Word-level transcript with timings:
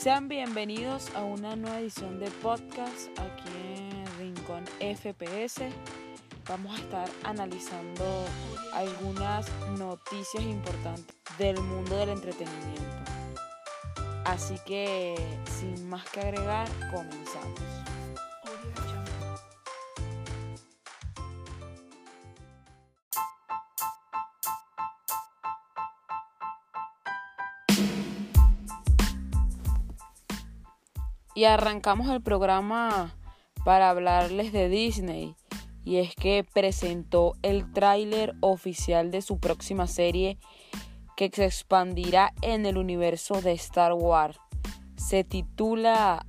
Sean 0.00 0.28
bienvenidos 0.28 1.14
a 1.14 1.22
una 1.24 1.56
nueva 1.56 1.78
edición 1.78 2.18
de 2.20 2.30
podcast 2.30 3.10
aquí 3.18 3.50
en 3.76 4.06
Rincón 4.18 4.64
FPS. 4.78 5.60
Vamos 6.48 6.72
a 6.72 6.82
estar 6.82 7.08
analizando 7.22 8.24
algunas 8.72 9.46
noticias 9.78 10.42
importantes 10.42 11.14
del 11.36 11.60
mundo 11.60 11.98
del 11.98 12.08
entretenimiento. 12.08 13.12
Así 14.24 14.54
que, 14.64 15.16
sin 15.44 15.86
más 15.90 16.08
que 16.08 16.20
agregar, 16.20 16.66
comenzamos. 16.90 17.79
Y 31.40 31.46
arrancamos 31.46 32.10
el 32.10 32.20
programa 32.20 33.16
para 33.64 33.88
hablarles 33.88 34.52
de 34.52 34.68
Disney. 34.68 35.36
Y 35.86 35.96
es 35.96 36.14
que 36.14 36.44
presentó 36.44 37.32
el 37.40 37.72
tráiler 37.72 38.34
oficial 38.40 39.10
de 39.10 39.22
su 39.22 39.38
próxima 39.38 39.86
serie 39.86 40.36
que 41.16 41.30
se 41.32 41.46
expandirá 41.46 42.34
en 42.42 42.66
el 42.66 42.76
universo 42.76 43.40
de 43.40 43.52
Star 43.52 43.94
Wars. 43.94 44.38
Se 44.96 45.24
titula 45.24 46.26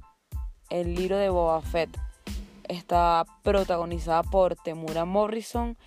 El 0.69 0.95
libro 0.95 1.17
de 1.17 1.27
Boba 1.27 1.59
Fett. 1.59 1.89
Está 2.69 3.25
protagonizada 3.43 4.23
por 4.23 4.55
Temura 4.55 5.03
Morrison 5.03 5.77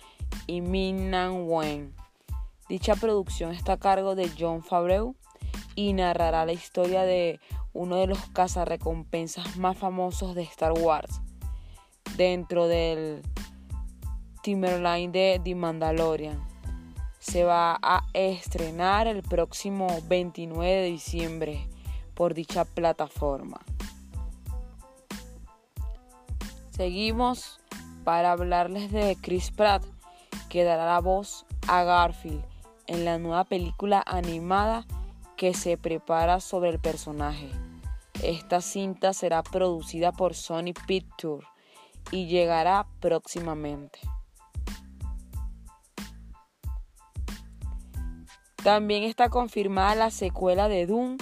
y 0.45 0.61
Min 0.61 1.09
Nan 1.09 1.45
Wen. 1.49 1.95
Dicha 2.69 2.93
producción 2.95 3.53
está 3.53 3.73
a 3.73 3.79
cargo 3.79 4.13
de 4.13 4.29
John 4.37 4.61
Favreau 4.61 5.15
y 5.73 5.93
narrará 5.93 6.45
la 6.45 6.53
historia 6.53 7.01
de 7.01 7.39
uno 7.75 7.97
de 7.97 8.07
los 8.07 8.19
cazarrecompensas 8.29 9.57
más 9.57 9.77
famosos 9.77 10.33
de 10.33 10.43
Star 10.43 10.71
Wars, 10.71 11.21
dentro 12.15 12.67
del 12.67 13.21
Timberline 14.41 15.11
de 15.11 15.41
The 15.43 15.55
Mandalorian. 15.55 16.43
Se 17.19 17.43
va 17.43 17.77
a 17.81 18.05
estrenar 18.13 19.07
el 19.07 19.23
próximo 19.23 19.87
29 20.07 20.71
de 20.71 20.85
diciembre 20.85 21.67
por 22.13 22.33
dicha 22.33 22.63
plataforma. 22.63 23.59
Seguimos 26.69 27.59
para 28.05 28.31
hablarles 28.31 28.91
de 28.91 29.17
Chris 29.19 29.51
Pratt, 29.51 29.83
que 30.47 30.63
dará 30.63 30.85
la 30.85 30.99
voz 31.01 31.45
a 31.67 31.83
Garfield 31.83 32.43
en 32.87 33.03
la 33.03 33.17
nueva 33.17 33.43
película 33.43 34.01
animada 34.05 34.85
que 35.35 35.53
se 35.53 35.77
prepara 35.77 36.39
sobre 36.39 36.69
el 36.69 36.79
personaje. 36.79 37.49
Esta 38.23 38.61
cinta 38.61 39.13
será 39.13 39.43
producida 39.43 40.11
por 40.11 40.33
Sony 40.33 40.73
Pictures 40.87 41.47
y 42.11 42.27
llegará 42.27 42.87
próximamente. 42.99 43.99
También 48.63 49.03
está 49.03 49.29
confirmada 49.29 49.93
la 49.93 50.09
secuela 50.09 50.67
de 50.67 50.87
Doom 50.87 51.17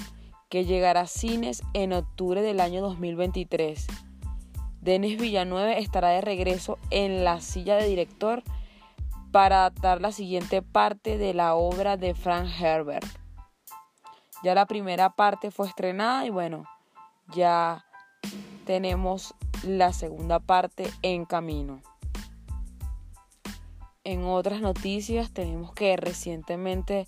que 0.50 0.66
llegará 0.66 1.02
a 1.02 1.08
cines 1.08 1.62
en 1.74 1.92
octubre 1.92 2.42
del 2.42 2.60
año 2.60 2.82
2023. 2.82 3.88
Denis 4.80 5.20
Villanueve 5.20 5.80
estará 5.80 6.10
de 6.10 6.22
regreso 6.22 6.78
en 6.90 7.24
la 7.24 7.42
silla 7.42 7.76
de 7.76 7.88
director 7.88 8.44
para 9.32 9.62
adaptar 9.62 10.00
la 10.00 10.12
siguiente 10.12 10.62
parte 10.62 11.18
de 11.18 11.34
la 11.34 11.56
obra 11.56 11.98
de 11.98 12.14
Frank 12.14 12.48
Herbert. 12.62 13.08
Ya 14.44 14.54
la 14.54 14.66
primera 14.66 15.10
parte 15.10 15.52
fue 15.52 15.68
estrenada 15.68 16.26
y 16.26 16.30
bueno, 16.30 16.66
ya 17.32 17.86
tenemos 18.66 19.34
la 19.64 19.94
segunda 19.94 20.40
parte 20.40 20.90
en 21.02 21.26
camino. 21.26 21.82
En 24.04 24.26
otras 24.26 24.60
noticias 24.60 25.32
tenemos 25.32 25.74
que 25.74 25.96
recientemente 25.96 27.08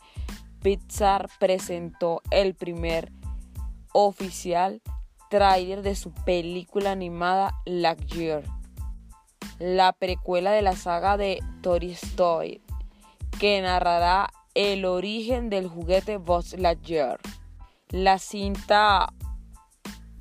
Pixar 0.61 1.29
presentó 1.39 2.21
el 2.31 2.55
primer 2.55 3.11
oficial 3.93 4.81
trailer 5.29 5.81
de 5.81 5.95
su 5.95 6.11
película 6.11 6.91
animada 6.91 7.53
Lightyear, 7.65 8.43
la 9.59 9.93
precuela 9.93 10.51
de 10.51 10.61
la 10.61 10.75
saga 10.75 11.17
de 11.17 11.43
Toy 11.61 11.91
Story, 11.91 12.61
que 13.39 13.61
narrará 13.61 14.31
el 14.53 14.85
origen 14.85 15.49
del 15.49 15.67
juguete 15.67 16.17
Buzz 16.17 16.53
Lightyear. 16.53 17.19
La 17.89 18.17
cinta 18.17 19.13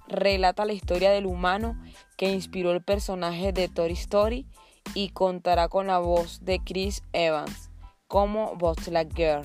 relata 0.09 0.65
la 0.65 0.73
historia 0.73 1.11
del 1.11 1.27
humano 1.27 1.79
que 2.17 2.33
inspiró 2.33 2.73
el 2.73 2.83
personaje 2.83 3.53
de 3.53 3.69
Toy 3.69 3.93
Story 3.93 4.47
y 4.95 5.11
contará 5.11 5.69
con 5.69 5.87
la 5.87 5.99
voz 5.99 6.43
de 6.45 6.61
Chris 6.61 7.03
Evans 7.13 7.71
como 8.07 8.55
Buzz 8.57 8.89
Lightyear, 8.89 9.45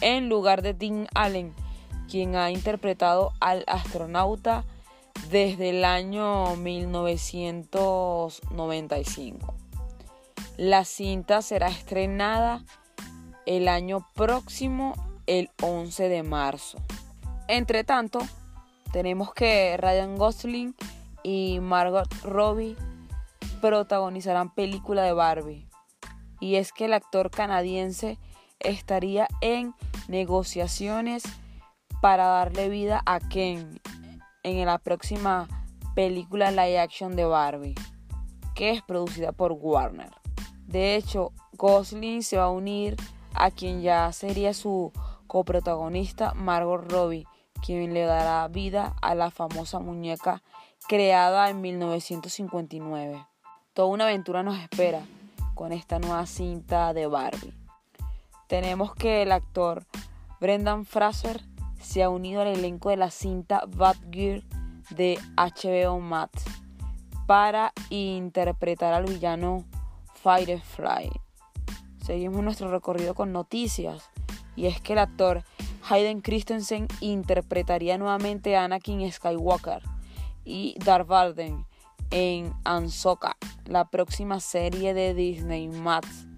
en 0.00 0.28
lugar 0.28 0.62
de 0.62 0.74
Tim 0.74 1.06
Allen, 1.14 1.54
quien 2.08 2.34
ha 2.36 2.50
interpretado 2.50 3.32
al 3.40 3.64
astronauta 3.66 4.64
desde 5.30 5.70
el 5.70 5.84
año 5.84 6.54
1995. 6.56 9.54
La 10.56 10.84
cinta 10.84 11.42
será 11.42 11.66
estrenada 11.68 12.64
el 13.46 13.68
año 13.68 14.06
próximo, 14.14 14.94
el 15.26 15.50
11 15.62 16.08
de 16.08 16.22
marzo. 16.22 16.78
Entre 17.48 17.82
tanto, 17.84 18.20
tenemos 18.92 19.32
que 19.32 19.76
Ryan 19.76 20.16
Gosling 20.16 20.74
y 21.22 21.58
Margot 21.60 22.12
Robbie 22.22 22.76
protagonizarán 23.60 24.54
película 24.54 25.02
de 25.02 25.12
Barbie. 25.12 25.68
Y 26.40 26.56
es 26.56 26.72
que 26.72 26.86
el 26.86 26.94
actor 26.94 27.30
canadiense 27.30 28.18
estaría 28.58 29.28
en 29.40 29.74
negociaciones 30.08 31.22
para 32.00 32.26
darle 32.26 32.68
vida 32.68 33.02
a 33.04 33.20
Ken 33.20 33.80
en 34.42 34.66
la 34.66 34.78
próxima 34.78 35.46
película 35.94 36.50
live 36.50 36.78
action 36.78 37.14
de 37.14 37.24
Barbie, 37.24 37.74
que 38.54 38.70
es 38.70 38.82
producida 38.82 39.32
por 39.32 39.52
Warner. 39.52 40.10
De 40.66 40.96
hecho, 40.96 41.32
Gosling 41.58 42.22
se 42.22 42.38
va 42.38 42.44
a 42.44 42.50
unir 42.50 42.96
a 43.34 43.50
quien 43.50 43.82
ya 43.82 44.10
sería 44.12 44.54
su 44.54 44.92
coprotagonista 45.26 46.32
Margot 46.34 46.90
Robbie 46.90 47.26
quien 47.64 47.94
le 47.94 48.02
dará 48.02 48.46
vida 48.48 48.94
a 49.02 49.14
la 49.14 49.30
famosa 49.30 49.78
muñeca 49.78 50.42
creada 50.88 51.50
en 51.50 51.60
1959. 51.60 53.26
Toda 53.74 53.88
una 53.88 54.04
aventura 54.04 54.42
nos 54.42 54.58
espera 54.58 55.02
con 55.54 55.72
esta 55.72 55.98
nueva 55.98 56.26
cinta 56.26 56.92
de 56.92 57.06
Barbie. 57.06 57.54
Tenemos 58.48 58.94
que 58.94 59.22
el 59.22 59.32
actor 59.32 59.86
Brendan 60.40 60.84
Fraser 60.84 61.42
se 61.80 62.02
ha 62.02 62.10
unido 62.10 62.42
al 62.42 62.48
elenco 62.48 62.90
de 62.90 62.96
la 62.96 63.10
cinta 63.10 63.62
Gear 64.10 64.42
de 64.90 65.18
HBO 65.36 66.00
Max 66.00 66.44
para 67.26 67.72
interpretar 67.90 68.92
al 68.92 69.04
villano 69.04 69.64
Firefly. 70.22 71.10
Seguimos 72.04 72.42
nuestro 72.42 72.70
recorrido 72.70 73.14
con 73.14 73.32
noticias 73.32 74.10
y 74.56 74.66
es 74.66 74.80
que 74.80 74.94
el 74.94 74.98
actor 74.98 75.44
Hayden 75.90 76.20
Christensen 76.20 76.86
interpretaría 77.00 77.98
nuevamente 77.98 78.56
a 78.56 78.62
Anakin 78.62 79.10
Skywalker 79.10 79.82
y 80.44 80.76
Darth 80.84 81.08
Vader 81.08 81.54
en 82.12 82.52
Ahsoka, 82.62 83.36
la 83.64 83.90
próxima 83.90 84.38
serie 84.38 84.94
de 84.94 85.14
Disney 85.14 85.66
Max, 85.66 86.28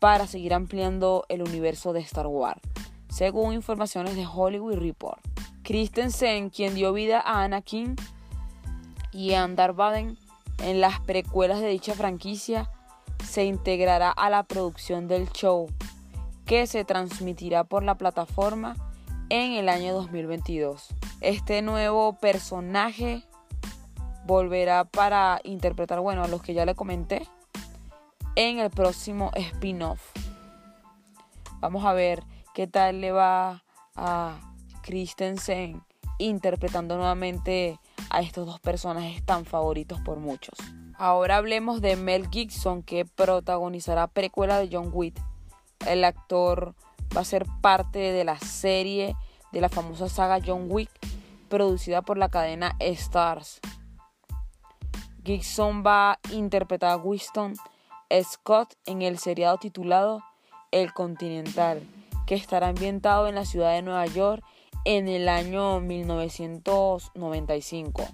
para 0.00 0.26
seguir 0.26 0.54
ampliando 0.54 1.26
el 1.28 1.42
universo 1.42 1.92
de 1.92 2.00
Star 2.00 2.26
Wars, 2.26 2.62
según 3.10 3.52
informaciones 3.52 4.16
de 4.16 4.26
Hollywood 4.26 4.78
Report. 4.78 5.20
Christensen, 5.64 6.48
quien 6.48 6.74
dio 6.74 6.94
vida 6.94 7.20
a 7.20 7.44
Anakin 7.44 7.96
y 9.12 9.34
a 9.34 9.46
Darth 9.48 9.76
Vader 9.76 10.16
en 10.62 10.80
las 10.80 10.98
precuelas 11.00 11.60
de 11.60 11.68
dicha 11.68 11.92
franquicia, 11.92 12.70
se 13.22 13.44
integrará 13.44 14.10
a 14.10 14.30
la 14.30 14.44
producción 14.44 15.08
del 15.08 15.30
show 15.30 15.68
que 16.46 16.66
se 16.66 16.84
transmitirá 16.84 17.64
por 17.64 17.82
la 17.82 17.96
plataforma 17.96 18.76
en 19.28 19.52
el 19.52 19.68
año 19.68 19.94
2022. 19.94 20.88
Este 21.20 21.62
nuevo 21.62 22.18
personaje 22.18 23.22
volverá 24.26 24.84
para 24.84 25.40
interpretar, 25.44 26.00
bueno, 26.00 26.22
a 26.24 26.28
los 26.28 26.42
que 26.42 26.54
ya 26.54 26.66
le 26.66 26.74
comenté, 26.74 27.26
en 28.36 28.58
el 28.58 28.70
próximo 28.70 29.30
spin-off. 29.34 30.00
Vamos 31.60 31.84
a 31.84 31.92
ver 31.92 32.24
qué 32.54 32.66
tal 32.66 33.00
le 33.00 33.12
va 33.12 33.62
a 33.94 34.38
Christensen 34.82 35.82
interpretando 36.18 36.96
nuevamente 36.96 37.78
a 38.10 38.20
estos 38.20 38.46
dos 38.46 38.60
personajes 38.60 39.24
tan 39.24 39.44
favoritos 39.44 40.00
por 40.00 40.18
muchos. 40.18 40.58
Ahora 40.98 41.36
hablemos 41.36 41.80
de 41.80 41.96
Mel 41.96 42.28
Gibson 42.30 42.82
que 42.82 43.04
protagonizará 43.04 44.06
precuela 44.08 44.58
de 44.58 44.68
John 44.70 44.90
Wick 44.92 45.20
el 45.86 46.04
actor 46.04 46.74
va 47.16 47.22
a 47.22 47.24
ser 47.24 47.46
parte 47.60 47.98
de 47.98 48.24
la 48.24 48.38
serie 48.38 49.16
de 49.52 49.60
la 49.60 49.68
famosa 49.68 50.08
saga 50.08 50.40
John 50.44 50.66
Wick, 50.68 50.90
producida 51.48 52.02
por 52.02 52.18
la 52.18 52.28
cadena 52.28 52.76
Stars. 52.80 53.60
Gibson 55.24 55.84
va 55.86 56.12
a 56.12 56.18
interpretar 56.32 56.90
a 56.90 56.96
Winston 56.96 57.54
Scott 58.22 58.74
en 58.86 59.02
el 59.02 59.18
seriado 59.18 59.58
titulado 59.58 60.22
El 60.70 60.92
Continental, 60.92 61.82
que 62.26 62.34
estará 62.34 62.68
ambientado 62.68 63.28
en 63.28 63.34
la 63.34 63.44
ciudad 63.44 63.72
de 63.72 63.82
Nueva 63.82 64.06
York 64.06 64.42
en 64.84 65.08
el 65.08 65.28
año 65.28 65.80
1995 65.80 68.06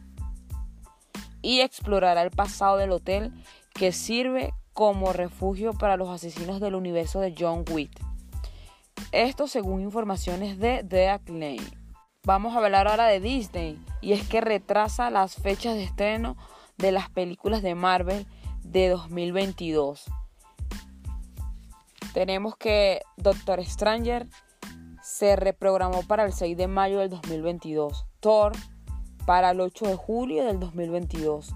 y 1.43 1.61
explorará 1.61 2.23
el 2.23 2.31
pasado 2.31 2.77
del 2.77 2.93
hotel 2.93 3.33
que 3.75 3.93
sirve 3.93 4.55
como 4.79 5.13
refugio 5.13 5.73
para 5.73 5.97
los 5.97 6.09
asesinos 6.09 6.61
del 6.61 6.77
universo 6.77 7.19
de 7.19 7.35
John 7.37 7.65
Wick. 7.73 7.91
Esto 9.11 9.49
según 9.49 9.81
informaciones 9.81 10.61
de 10.61 10.85
The 10.89 11.09
Acclaim. 11.09 11.65
Vamos 12.23 12.55
a 12.55 12.59
hablar 12.59 12.87
ahora 12.87 13.07
de 13.07 13.19
Disney 13.19 13.77
y 14.01 14.13
es 14.13 14.29
que 14.29 14.41
retrasa 14.41 15.11
las 15.11 15.35
fechas 15.35 15.75
de 15.75 15.83
estreno 15.83 16.37
de 16.77 16.93
las 16.93 17.11
películas 17.11 17.61
de 17.63 17.75
Marvel 17.75 18.25
de 18.63 18.91
2022. 18.91 20.05
Tenemos 22.15 22.57
que 22.57 23.01
Doctor 23.17 23.65
Stranger 23.65 24.29
se 25.03 25.35
reprogramó 25.35 26.05
para 26.05 26.25
el 26.25 26.33
6 26.33 26.57
de 26.57 26.69
mayo 26.69 27.01
del 27.01 27.11
2022. 27.11 28.07
Thor 28.21 28.53
para 29.27 29.51
el 29.51 29.61
8 29.61 29.87
de 29.87 29.97
julio 29.97 30.45
del 30.45 30.61
2022. 30.61 31.53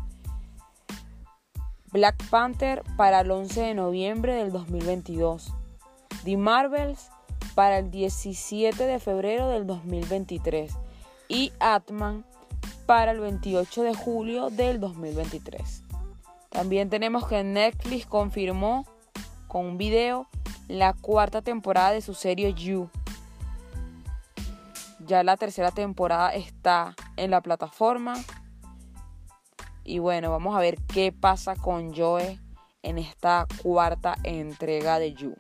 Black 1.93 2.17
Panther 2.31 2.83
para 2.97 3.21
el 3.21 3.31
11 3.31 3.61
de 3.61 3.75
noviembre 3.75 4.35
del 4.35 4.51
2022. 4.51 5.53
The 6.25 6.37
Marvels 6.39 7.11
para 7.55 7.79
el 7.79 7.91
17 7.91 8.87
de 8.87 8.99
febrero 8.99 9.49
del 9.49 9.67
2023. 9.67 10.73
Y 11.29 11.53
Atman 11.61 12.25
para 12.87 13.13
el 13.13 13.21
28 13.21 13.83
de 13.83 13.95
julio 13.95 14.49
del 14.49 14.81
2023. 14.81 15.83
También 16.49 16.89
tenemos 16.91 17.27
que 17.27 17.45
Netflix 17.45 18.07
confirmó 18.07 18.87
con 19.47 19.67
un 19.67 19.79
video 19.79 20.29
la 20.69 20.95
cuarta 20.95 21.43
temporada 21.43 21.93
de 21.93 22.01
su 22.01 22.15
serie 22.15 22.55
You. 22.55 22.89
Ya 25.07 25.23
la 25.23 25.37
tercera 25.37 25.71
temporada 25.73 26.35
está 26.35 26.95
en 27.17 27.31
la 27.31 27.43
plataforma. 27.43 28.15
Y 29.85 29.99
bueno, 29.99 30.31
vamos 30.31 30.57
a 30.57 30.61
ver 30.61 30.79
qué 30.93 31.13
pasa 31.13 31.57
con 31.57 31.95
Joe 31.95 32.39
en 32.83 32.99
esta 32.99 33.47
cuarta 33.63 34.17
entrega 34.23 34.99
de 34.99 35.15
You. 35.15 35.35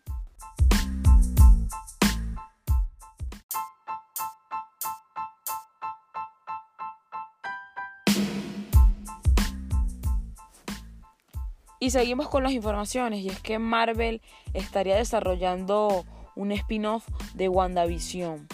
Y 11.78 11.90
seguimos 11.90 12.28
con 12.28 12.44
las 12.44 12.52
informaciones 12.52 13.20
y 13.20 13.28
es 13.28 13.40
que 13.40 13.58
Marvel 13.58 14.22
estaría 14.54 14.94
desarrollando 14.94 16.04
un 16.36 16.52
spin-off 16.52 17.08
de 17.34 17.48
WandaVision 17.48 18.46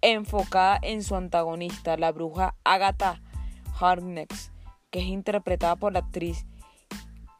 enfocada 0.00 0.78
en 0.80 1.02
su 1.02 1.16
antagonista, 1.16 1.98
la 1.98 2.12
bruja 2.12 2.54
Agatha 2.64 3.20
Harkness, 3.78 4.50
que 4.90 5.00
es 5.00 5.06
interpretada 5.06 5.76
por 5.76 5.92
la 5.92 6.00
actriz 6.00 6.46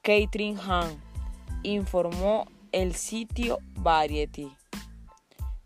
Catherine 0.03 0.59
Hahn, 0.61 1.01
informó 1.63 2.47
el 2.73 2.95
sitio 2.95 3.59
Variety. 3.75 4.51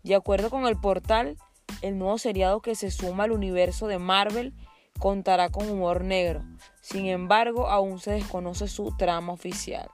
De 0.03 0.15
acuerdo 0.15 0.49
con 0.49 0.65
el 0.65 0.77
portal, 0.77 1.37
el 1.81 1.97
nuevo 1.97 2.17
seriado 2.17 2.61
que 2.61 2.75
se 2.75 2.91
suma 2.91 3.23
al 3.23 3.31
universo 3.31 3.87
de 3.87 3.99
Marvel 3.99 4.53
contará 4.99 5.49
con 5.49 5.69
humor 5.69 6.03
negro. 6.03 6.43
Sin 6.81 7.05
embargo, 7.07 7.67
aún 7.67 7.99
se 7.99 8.11
desconoce 8.11 8.67
su 8.67 8.95
trama 8.97 9.33
oficial. 9.33 9.89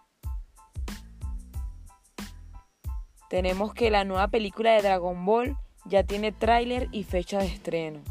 Tenemos 3.30 3.74
que 3.74 3.90
la 3.92 4.04
nueva 4.04 4.28
película 4.28 4.74
de 4.74 4.82
Dragon 4.82 5.26
Ball 5.26 5.58
ya 5.86 6.04
tiene 6.04 6.32
tráiler 6.32 6.90
y 6.92 7.04
fecha 7.04 7.40
de 7.40 7.46
estreno. 7.46 8.02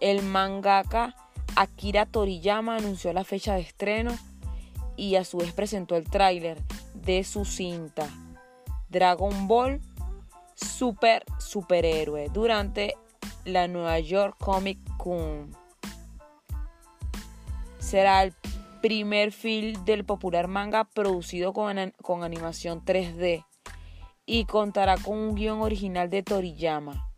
El 0.00 0.22
mangaka 0.22 1.16
Akira 1.60 2.06
Toriyama 2.06 2.76
anunció 2.76 3.12
la 3.12 3.24
fecha 3.24 3.54
de 3.54 3.62
estreno 3.62 4.16
y 4.96 5.16
a 5.16 5.24
su 5.24 5.38
vez 5.38 5.52
presentó 5.52 5.96
el 5.96 6.08
tráiler 6.08 6.62
de 6.94 7.24
su 7.24 7.44
cinta 7.44 8.08
Dragon 8.88 9.48
Ball 9.48 9.80
Super 10.54 11.24
Superhéroe 11.40 12.28
durante 12.28 12.94
la 13.44 13.66
Nueva 13.66 13.98
York 13.98 14.36
Comic 14.38 14.78
Con. 14.98 15.50
Será 17.80 18.22
el 18.22 18.34
primer 18.80 19.32
film 19.32 19.84
del 19.84 20.04
popular 20.04 20.46
manga 20.46 20.84
producido 20.84 21.52
con, 21.52 21.92
con 22.00 22.22
animación 22.22 22.84
3D 22.84 23.44
y 24.26 24.44
contará 24.44 24.96
con 24.96 25.18
un 25.18 25.34
guion 25.34 25.60
original 25.62 26.08
de 26.08 26.22
Toriyama. 26.22 27.10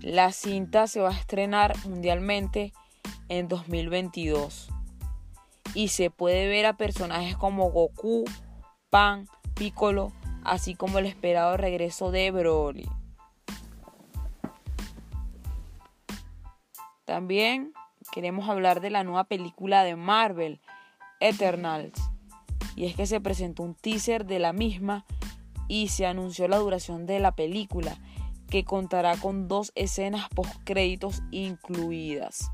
La 0.00 0.32
cinta 0.32 0.88
se 0.88 1.00
va 1.00 1.10
a 1.10 1.16
estrenar 1.16 1.76
mundialmente 1.86 2.72
en 3.28 3.48
2022 3.48 4.68
y 5.74 5.88
se 5.88 6.10
puede 6.10 6.46
ver 6.48 6.66
a 6.66 6.76
personajes 6.76 7.36
como 7.36 7.70
Goku, 7.70 8.24
Pan, 8.90 9.28
Piccolo, 9.54 10.12
así 10.44 10.74
como 10.74 10.98
el 10.98 11.06
esperado 11.06 11.56
regreso 11.56 12.10
de 12.10 12.30
Broly. 12.30 12.88
También 17.04 17.72
queremos 18.12 18.48
hablar 18.48 18.80
de 18.80 18.90
la 18.90 19.04
nueva 19.04 19.24
película 19.24 19.84
de 19.84 19.96
Marvel, 19.96 20.60
Eternals. 21.20 22.00
Y 22.76 22.86
es 22.86 22.96
que 22.96 23.06
se 23.06 23.20
presentó 23.20 23.62
un 23.62 23.74
teaser 23.74 24.24
de 24.26 24.38
la 24.38 24.52
misma 24.52 25.04
y 25.68 25.88
se 25.88 26.06
anunció 26.06 26.48
la 26.48 26.58
duración 26.58 27.06
de 27.06 27.20
la 27.20 27.32
película, 27.32 27.96
que 28.48 28.64
contará 28.64 29.16
con 29.16 29.48
dos 29.48 29.72
escenas 29.74 30.28
post-créditos 30.28 31.22
incluidas. 31.30 32.53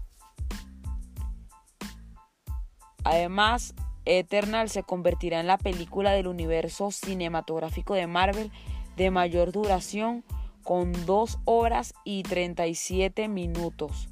Además, 3.05 3.75
Eternal 4.05 4.69
se 4.69 4.82
convertirá 4.82 5.41
en 5.41 5.47
la 5.47 5.58
película 5.58 6.12
del 6.12 6.26
universo 6.26 6.91
cinematográfico 6.91 7.94
de 7.94 8.06
Marvel 8.06 8.50
de 8.97 9.11
mayor 9.11 9.52
duración 9.52 10.25
con 10.62 10.93
2 11.06 11.38
horas 11.44 11.94
y 12.05 12.23
37 12.23 13.29
minutos 13.29 14.09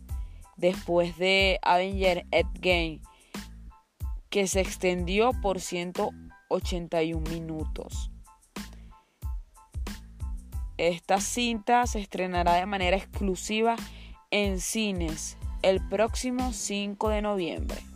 después 0.57 1.17
de 1.19 1.59
Avenger 1.63 2.27
Endgame 2.31 3.01
que 4.31 4.47
se 4.47 4.61
extendió 4.61 5.33
por 5.41 5.61
181 5.61 7.31
minutos. 7.31 8.11
Esta 10.77 11.21
cinta 11.21 11.87
se 11.87 12.01
estrenará 12.01 12.55
de 12.55 12.67
manera 12.67 12.97
exclusiva 12.97 13.77
en 14.31 14.61
cines 14.61 15.37
el 15.63 15.87
próximo 15.89 16.53
5 16.53 17.09
de 17.09 17.23
noviembre. 17.23 17.88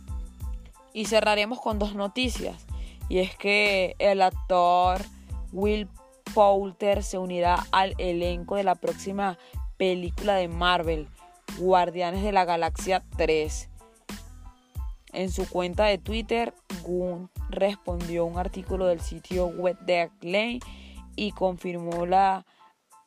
Y 0.93 1.05
cerraremos 1.05 1.59
con 1.59 1.79
dos 1.79 1.95
noticias. 1.95 2.65
Y 3.09 3.19
es 3.19 3.35
que 3.35 3.95
el 3.99 4.21
actor 4.21 5.01
Will 5.51 5.89
Poulter 6.33 7.03
se 7.03 7.17
unirá 7.17 7.65
al 7.71 7.93
elenco 7.97 8.55
de 8.55 8.63
la 8.63 8.75
próxima 8.75 9.37
película 9.77 10.35
de 10.35 10.47
Marvel, 10.47 11.07
Guardianes 11.57 12.23
de 12.23 12.31
la 12.31 12.45
Galaxia 12.45 13.03
3. 13.17 13.69
En 15.13 15.31
su 15.31 15.47
cuenta 15.47 15.85
de 15.85 15.99
Twitter, 15.99 16.55
Gunn 16.81 17.29
respondió 17.49 18.25
un 18.25 18.39
artículo 18.39 18.87
del 18.87 18.99
sitio 18.99 19.47
web 19.47 19.77
de 19.81 20.01
Acclaim 20.01 20.59
y 21.15 21.31
confirmó 21.31 22.07
la 22.07 22.45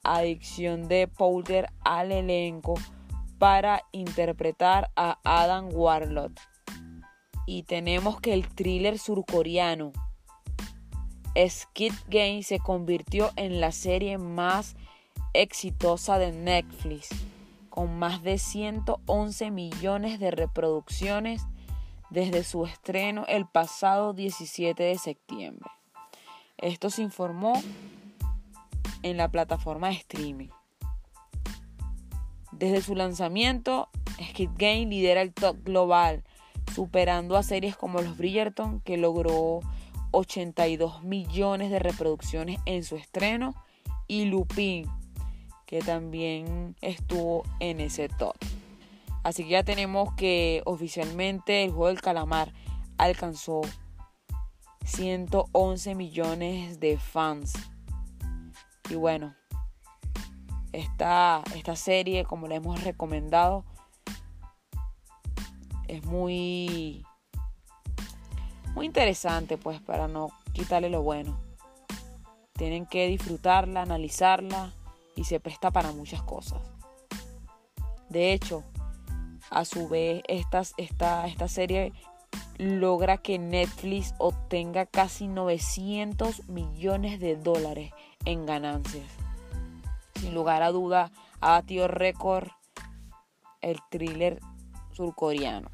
adicción 0.05 0.87
de 0.87 1.09
Poulter 1.09 1.69
al 1.85 2.12
elenco 2.12 2.75
para 3.38 3.83
interpretar 3.90 4.90
a 4.95 5.19
Adam 5.25 5.69
Warlock. 5.73 6.33
Y 7.47 7.62
tenemos 7.62 8.21
que 8.21 8.35
el 8.35 8.49
thriller 8.49 8.99
surcoreano 8.99 9.93
Skid 11.49 11.93
Game 12.09 12.43
se 12.43 12.59
convirtió 12.59 13.31
en 13.37 13.61
la 13.61 13.71
serie 13.73 14.17
más 14.17 14.75
exitosa 15.35 16.19
de 16.19 16.33
Netflix, 16.33 17.11
con 17.69 17.99
más 17.99 18.23
de 18.23 18.38
111 18.38 19.50
millones 19.50 20.19
de 20.19 20.31
reproducciones 20.31 21.43
desde 22.09 22.43
su 22.43 22.65
estreno 22.65 23.26
el 23.29 23.47
pasado 23.47 24.15
17 24.15 24.83
de 24.83 24.97
septiembre. 24.97 25.71
Esto 26.57 26.88
se 26.88 27.03
informó 27.03 27.53
en 29.03 29.19
la 29.19 29.29
plataforma 29.29 29.88
de 29.88 29.97
streaming. 29.97 30.49
Desde 32.50 32.81
su 32.81 32.95
lanzamiento, 32.95 33.91
Skid 34.31 34.50
Game 34.57 34.87
lidera 34.87 35.21
el 35.21 35.35
top 35.35 35.62
global, 35.62 36.25
superando 36.76 37.38
a 37.38 37.42
series 37.42 37.75
como 37.75 38.02
Los 38.02 38.18
Bridgerton, 38.18 38.80
que 38.80 38.99
logró 38.99 39.61
82 40.11 41.02
millones 41.04 41.71
de 41.71 41.78
reproducciones 41.78 42.61
en 42.66 42.85
su 42.85 42.97
estreno, 42.97 43.54
y 44.06 44.26
Lupin, 44.26 44.87
que 45.64 45.78
también 45.78 46.76
estuvo 46.83 47.45
en 47.61 47.80
ese 47.80 48.11
top. 48.11 48.37
Así 49.23 49.45
que 49.45 49.49
ya 49.49 49.62
tenemos 49.62 50.12
que 50.16 50.61
oficialmente 50.66 51.64
el 51.64 51.71
juego 51.71 51.87
del 51.87 52.02
calamar 52.02 52.52
alcanzó 52.99 53.62
111 54.85 55.95
millones 55.95 56.78
de 56.78 56.99
fans. 56.99 57.54
Y 58.90 58.97
bueno, 58.97 59.35
esta, 60.75 61.42
esta 61.54 61.75
serie, 61.75 62.26
como 62.26 62.49
la 62.49 62.56
hemos 62.56 62.85
recomendado, 62.85 63.64
es 65.88 66.05
muy, 66.05 67.05
muy 68.75 68.87
interesante, 68.87 69.59
pues, 69.59 69.81
para 69.81 70.09
no 70.09 70.31
quitarle 70.52 70.90
lo 70.90 71.02
bueno. 71.02 71.38
Tienen 72.52 72.87
que 72.87 73.07
disfrutarla, 73.09 73.83
analizarla 73.83 74.73
y 75.14 75.25
se 75.25 75.40
presta 75.40 75.71
para 75.71 75.93
muchas 75.93 76.23
cosas. 76.23 76.61
De 78.09 78.33
hecho, 78.33 78.62
a 79.50 79.64
su 79.64 79.88
vez, 79.88 80.23
esta, 80.28 80.62
esta 81.26 81.49
serie 81.49 81.93
logra 82.59 83.19
que 83.19 83.38
Netflix 83.38 84.14
obtenga 84.19 84.87
casi 84.87 85.28
900 85.28 86.49
millones 86.49 87.21
de 87.21 87.37
dólares 87.37 87.93
en 88.25 88.47
ganancias. 88.47 89.07
Sin 90.14 90.35
lugar 90.35 90.62
a 90.62 90.73
duda, 90.73 91.11
ha 91.40 91.50
batido 91.50 91.88
récord 91.88 92.49
el 93.61 93.78
thriller 93.90 94.40
surcoreano. 94.97 95.71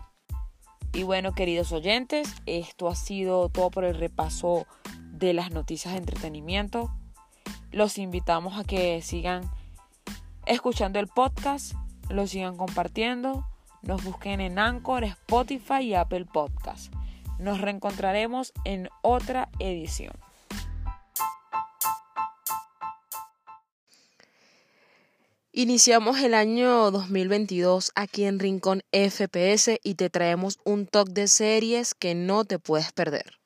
Y 0.93 1.05
bueno, 1.05 1.33
queridos 1.33 1.73
oyentes, 1.73 2.35
esto 2.47 2.89
ha 2.89 2.95
sido 2.95 3.49
todo 3.49 3.71
por 3.71 3.85
el 3.85 3.95
repaso 3.95 4.67
de 5.13 5.33
las 5.33 5.51
noticias 5.51 5.95
de 5.95 6.01
entretenimiento. 6.01 6.91
Los 7.71 7.97
invitamos 7.97 8.59
a 8.59 8.65
que 8.65 9.01
sigan 9.01 9.51
escuchando 10.45 10.99
el 10.99 11.09
podcast, 11.09 11.75
lo 12.11 12.27
sigan 12.27 12.57
compartiendo 12.57 13.47
nos 13.83 14.05
busquen 14.05 14.41
en 14.41 14.61
Anchor, 14.61 15.03
Spotify 15.03 15.81
y 15.81 15.95
Apple 15.95 16.25
Podcast. 16.25 16.93
Nos 17.41 17.61
reencontraremos 17.61 18.53
en 18.65 18.89
otra 19.03 19.49
edición. 19.59 20.13
Iniciamos 25.55 26.19
el 26.21 26.33
año 26.33 26.91
2022 26.91 27.93
aquí 27.95 28.25
en 28.25 28.39
Rincón 28.39 28.85
FPS 28.91 29.79
y 29.83 29.97
te 29.97 30.09
traemos 30.09 30.59
un 30.65 30.87
talk 30.87 31.11
de 31.11 31.29
series 31.29 31.93
que 31.93 32.15
no 32.15 32.47
te 32.47 32.59
puedes 32.59 32.91
perder. 32.93 33.42